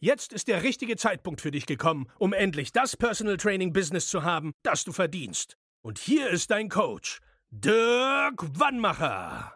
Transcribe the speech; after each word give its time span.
Jetzt 0.00 0.32
ist 0.32 0.46
der 0.46 0.62
richtige 0.62 0.96
Zeitpunkt 0.96 1.40
für 1.40 1.50
dich 1.50 1.66
gekommen, 1.66 2.06
um 2.20 2.32
endlich 2.32 2.70
das 2.70 2.96
Personal 2.96 3.36
Training 3.36 3.72
Business 3.72 4.06
zu 4.06 4.22
haben, 4.22 4.52
das 4.62 4.84
du 4.84 4.92
verdienst. 4.92 5.58
Und 5.82 5.98
hier 5.98 6.30
ist 6.30 6.52
dein 6.52 6.68
Coach, 6.68 7.18
Dirk 7.50 8.60
Wannmacher. 8.60 9.54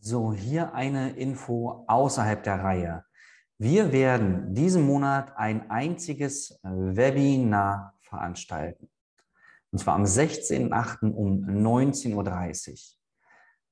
So, 0.00 0.32
hier 0.32 0.74
eine 0.74 1.16
Info 1.16 1.84
außerhalb 1.86 2.42
der 2.42 2.64
Reihe. 2.64 3.04
Wir 3.56 3.92
werden 3.92 4.52
diesen 4.52 4.82
Monat 4.82 5.36
ein 5.36 5.70
einziges 5.70 6.58
Webinar 6.64 7.94
veranstalten. 8.00 8.90
Und 9.70 9.78
zwar 9.78 9.94
am 9.94 10.02
16.08. 10.02 11.12
um 11.12 11.44
19.30 11.44 12.14
Uhr. 12.14 12.78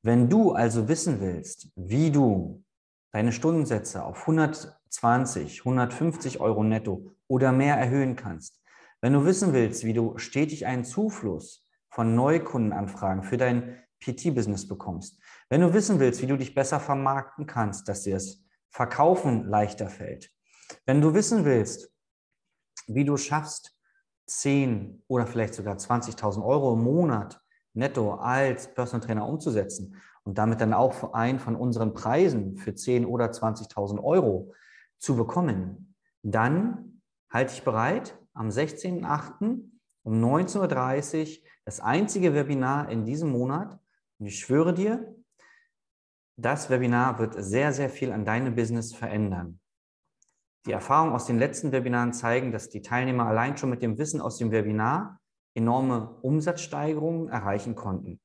Wenn 0.03 0.29
du 0.29 0.53
also 0.53 0.87
wissen 0.87 1.21
willst, 1.21 1.69
wie 1.75 2.13
du 2.13 2.63
deine 3.13 3.33
Stundensätze 3.33 4.05
auf 4.05 4.21
120, 4.23 5.61
150 5.61 6.41
Euro 6.41 6.65
netto 6.65 7.13
oder 7.29 7.53
mehr 7.53 7.77
erhöhen 7.77 8.17
kannst, 8.17 8.61
wenn 9.01 9.13
du 9.13 9.25
wissen 9.25 9.53
willst, 9.53 9.85
wie 9.85 9.93
du 9.93 10.19
stetig 10.19 10.67
einen 10.67 10.85
Zufluss 10.85 11.67
von 11.91 12.15
Neukundenanfragen 12.15 13.23
für 13.23 13.37
dein 13.37 13.83
PT-Business 14.01 14.69
bekommst, 14.69 15.19
wenn 15.49 15.61
du 15.61 15.73
wissen 15.73 15.99
willst, 15.99 16.21
wie 16.23 16.27
du 16.27 16.37
dich 16.37 16.55
besser 16.55 16.81
vermarkten 16.81 17.47
kannst, 17.47 17.89
dass 17.89 18.03
dir 18.03 18.15
das 18.15 18.45
Verkaufen 18.71 19.49
leichter 19.49 19.89
fällt, 19.89 20.31
wenn 20.85 21.01
du 21.01 21.15
wissen 21.15 21.45
willst, 21.45 21.91
wie 22.87 23.05
du 23.05 23.17
schaffst, 23.17 23.77
10 24.27 25.05
oder 25.07 25.27
vielleicht 25.27 25.55
sogar 25.55 25.77
20.000 25.77 26.45
Euro 26.45 26.75
im 26.75 26.83
Monat 26.83 27.41
netto 27.77 28.15
als 28.15 28.73
Personal 28.75 29.07
Trainer 29.07 29.29
umzusetzen 29.29 29.97
und 30.25 30.39
damit 30.39 30.61
dann 30.61 30.73
auch 30.73 31.13
einen 31.13 31.39
von 31.39 31.55
unseren 31.55 31.95
Preisen 31.95 32.57
für 32.57 32.75
10 32.75 33.07
oder 33.07 33.27
20.000 33.27 34.03
Euro 34.03 34.53
zu 34.99 35.17
bekommen, 35.17 35.95
dann 36.23 37.03
halte 37.31 37.53
ich 37.53 37.63
bereit 37.63 38.19
am 38.35 38.49
16.08. 38.49 39.61
um 40.03 40.25
19.30 40.25 41.41
Uhr 41.41 41.45
das 41.65 41.81
einzige 41.81 42.35
Webinar 42.35 42.91
in 42.91 43.05
diesem 43.05 43.31
Monat. 43.31 43.79
Und 44.19 44.27
ich 44.27 44.39
schwöre 44.39 44.73
dir, 44.73 45.15
das 46.37 46.71
Webinar 46.71 47.19
wird 47.19 47.35
sehr, 47.39 47.73
sehr 47.73 47.91
viel 47.91 48.13
an 48.13 48.25
deinem 48.25 48.55
Business 48.55 48.95
verändern. 48.95 49.61
Die 50.67 50.73
Erfahrungen 50.73 51.15
aus 51.15 51.27
den 51.27 51.39
letzten 51.39 51.73
Webinaren 51.73 52.13
zeigen, 52.13 52.51
dass 52.51 52.69
die 52.69 52.83
Teilnehmer 52.83 53.27
allein 53.27 53.57
schon 53.57 53.71
mit 53.71 53.83
dem 53.83 53.99
Wissen 53.99 54.21
aus 54.21 54.37
dem 54.37 54.51
Webinar 54.51 55.21
enorme 55.57 56.19
Umsatzsteigerungen 56.23 57.29
erreichen 57.29 57.75
konnten. 57.75 58.21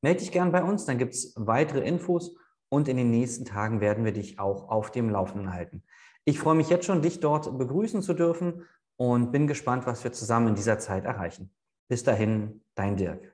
Melde 0.00 0.20
dich 0.20 0.32
gern 0.32 0.52
bei 0.52 0.62
uns, 0.62 0.84
dann 0.84 0.98
gibt 0.98 1.14
es 1.14 1.34
weitere 1.36 1.86
Infos 1.86 2.36
und 2.68 2.88
in 2.88 2.96
den 2.96 3.10
nächsten 3.10 3.44
Tagen 3.44 3.80
werden 3.80 4.04
wir 4.04 4.12
dich 4.12 4.38
auch 4.38 4.68
auf 4.68 4.90
dem 4.90 5.10
Laufenden 5.10 5.52
halten. 5.52 5.82
Ich 6.24 6.38
freue 6.38 6.54
mich 6.54 6.70
jetzt 6.70 6.86
schon, 6.86 7.02
dich 7.02 7.20
dort 7.20 7.58
begrüßen 7.58 8.02
zu 8.02 8.14
dürfen 8.14 8.64
und 8.96 9.32
bin 9.32 9.46
gespannt, 9.46 9.86
was 9.86 10.04
wir 10.04 10.12
zusammen 10.12 10.48
in 10.48 10.54
dieser 10.54 10.78
Zeit 10.78 11.04
erreichen. 11.04 11.50
Bis 11.88 12.02
dahin, 12.02 12.62
dein 12.74 12.96
Dirk. 12.96 13.33